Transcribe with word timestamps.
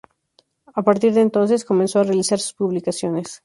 A 0.73 0.81
partir 0.81 1.13
de 1.13 1.21
entonces, 1.21 1.63
comenzó 1.63 1.99
a 1.99 2.03
realizar 2.05 2.39
sus 2.39 2.53
publicaciones. 2.53 3.39